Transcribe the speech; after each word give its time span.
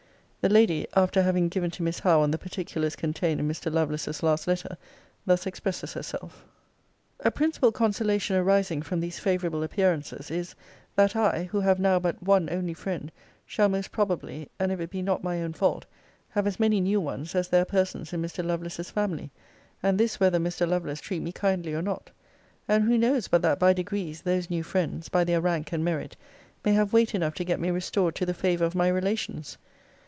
[The 0.43 0.49
Lady, 0.49 0.87
after 0.95 1.21
having 1.21 1.49
given 1.49 1.69
to 1.69 1.83
Miss 1.83 1.99
Howe 1.99 2.21
on 2.21 2.31
the 2.31 2.37
particulars 2.39 2.95
contained 2.95 3.39
in 3.39 3.47
Mr. 3.47 3.71
Lovelace's 3.71 4.23
last 4.23 4.47
letter, 4.47 4.75
thus 5.23 5.45
expresses 5.45 5.93
herself:] 5.93 6.43
A 7.19 7.29
principal 7.29 7.71
consolation 7.71 8.35
arising 8.35 8.81
from 8.81 8.99
these 9.01 9.19
favourable 9.19 9.61
appearances, 9.61 10.31
is, 10.31 10.55
that 10.95 11.15
I, 11.15 11.43
who 11.51 11.59
have 11.59 11.77
now 11.77 11.99
but 11.99 12.23
one 12.23 12.49
only 12.49 12.73
friend, 12.73 13.11
shall 13.45 13.69
most 13.69 13.91
probably, 13.91 14.49
and 14.59 14.71
if 14.71 14.79
it 14.79 14.89
be 14.89 15.03
not 15.03 15.23
my 15.23 15.43
own 15.43 15.53
fault, 15.53 15.85
have 16.29 16.47
as 16.47 16.59
many 16.59 16.81
new 16.81 16.99
ones 16.99 17.35
as 17.35 17.49
there 17.49 17.61
are 17.61 17.65
persons 17.65 18.11
in 18.11 18.19
Mr. 18.23 18.43
Lovelace's 18.43 18.89
family; 18.89 19.29
and 19.83 19.99
this 19.99 20.19
whether 20.19 20.39
Mr. 20.39 20.67
Lovelace 20.67 21.01
treat 21.01 21.21
me 21.21 21.31
kindly 21.31 21.75
or 21.75 21.83
not. 21.83 22.09
And 22.67 22.85
who 22.85 22.97
knows, 22.97 23.27
but 23.27 23.43
that, 23.43 23.59
by 23.59 23.73
degrees, 23.73 24.23
those 24.23 24.49
new 24.49 24.63
friends, 24.63 25.07
by 25.07 25.23
their 25.23 25.39
rank 25.39 25.71
and 25.71 25.85
merit, 25.85 26.15
may 26.65 26.73
have 26.73 26.93
weight 26.93 27.13
enough 27.13 27.35
to 27.35 27.43
get 27.43 27.59
me 27.59 27.69
restored 27.69 28.15
to 28.15 28.25
the 28.25 28.33
favour 28.33 28.65
of 28.65 28.73
my 28.73 28.87
relations? 28.87 29.59